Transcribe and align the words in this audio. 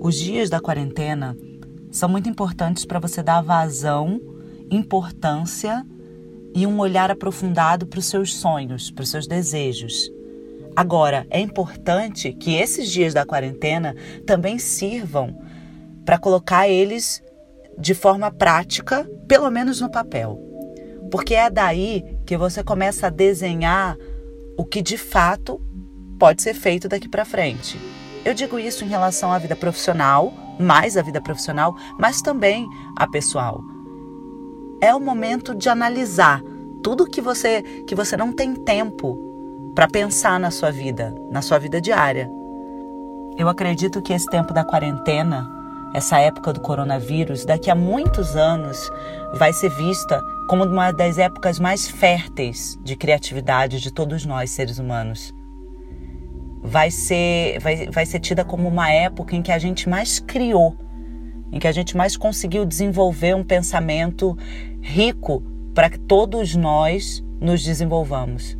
Os 0.00 0.14
dias 0.14 0.48
da 0.48 0.60
quarentena 0.60 1.36
são 1.90 2.08
muito 2.08 2.28
importantes 2.28 2.84
para 2.84 2.98
você 2.98 3.22
dar 3.22 3.42
vazão, 3.42 4.20
importância 4.70 5.84
e 6.54 6.66
um 6.66 6.78
olhar 6.78 7.10
aprofundado 7.10 7.86
para 7.86 7.98
os 7.98 8.06
seus 8.06 8.34
sonhos, 8.34 8.90
para 8.90 9.02
os 9.02 9.10
seus 9.10 9.26
desejos. 9.26 10.10
Agora, 10.74 11.26
é 11.28 11.40
importante 11.40 12.32
que 12.32 12.54
esses 12.54 12.90
dias 12.90 13.12
da 13.12 13.26
quarentena 13.26 13.94
também 14.24 14.58
sirvam 14.58 15.36
para 16.04 16.18
colocar 16.18 16.68
eles 16.68 17.22
de 17.76 17.94
forma 17.94 18.30
prática, 18.30 19.04
pelo 19.26 19.50
menos 19.50 19.80
no 19.80 19.90
papel. 19.90 20.40
Porque 21.10 21.34
é 21.34 21.50
daí 21.50 22.18
que 22.24 22.36
você 22.36 22.62
começa 22.62 23.08
a 23.08 23.10
desenhar 23.10 23.96
o 24.58 24.64
que 24.64 24.82
de 24.82 24.98
fato 24.98 25.60
pode 26.18 26.42
ser 26.42 26.52
feito 26.52 26.88
daqui 26.88 27.08
para 27.08 27.24
frente. 27.24 27.78
Eu 28.24 28.34
digo 28.34 28.58
isso 28.58 28.84
em 28.84 28.88
relação 28.88 29.32
à 29.32 29.38
vida 29.38 29.54
profissional, 29.54 30.34
mais 30.58 30.96
a 30.96 31.02
vida 31.02 31.20
profissional, 31.20 31.76
mas 31.96 32.20
também 32.20 32.68
a 32.96 33.06
pessoal. 33.06 33.62
É 34.82 34.92
o 34.92 35.00
momento 35.00 35.54
de 35.54 35.68
analisar 35.68 36.42
tudo 36.82 37.08
que 37.08 37.20
você 37.20 37.62
que 37.86 37.94
você 37.94 38.16
não 38.16 38.32
tem 38.32 38.54
tempo 38.54 39.16
para 39.76 39.86
pensar 39.86 40.40
na 40.40 40.50
sua 40.50 40.72
vida, 40.72 41.14
na 41.30 41.40
sua 41.40 41.58
vida 41.58 41.80
diária. 41.80 42.28
Eu 43.36 43.48
acredito 43.48 44.02
que 44.02 44.12
esse 44.12 44.26
tempo 44.26 44.52
da 44.52 44.64
quarentena, 44.64 45.48
essa 45.94 46.18
época 46.18 46.52
do 46.52 46.60
coronavírus, 46.60 47.44
daqui 47.44 47.70
a 47.70 47.76
muitos 47.76 48.34
anos 48.34 48.90
vai 49.34 49.52
ser 49.52 49.70
vista 49.70 50.20
como 50.48 50.64
uma 50.64 50.90
das 50.90 51.18
épocas 51.18 51.60
mais 51.60 51.86
férteis 51.86 52.78
de 52.82 52.96
criatividade 52.96 53.80
de 53.80 53.92
todos 53.92 54.24
nós 54.24 54.50
seres 54.50 54.78
humanos 54.78 55.34
vai 56.62 56.90
ser, 56.90 57.60
vai, 57.60 57.86
vai 57.90 58.06
ser 58.06 58.18
tida 58.18 58.44
como 58.44 58.66
uma 58.66 58.90
época 58.90 59.36
em 59.36 59.42
que 59.42 59.52
a 59.52 59.58
gente 59.58 59.88
mais 59.88 60.18
criou, 60.18 60.74
em 61.52 61.58
que 61.58 61.68
a 61.68 61.72
gente 61.72 61.96
mais 61.96 62.16
conseguiu 62.16 62.64
desenvolver 62.64 63.36
um 63.36 63.44
pensamento 63.44 64.36
rico 64.80 65.42
para 65.74 65.90
que 65.90 65.98
todos 65.98 66.54
nós 66.54 67.22
nos 67.40 67.62
desenvolvamos. 67.62 68.58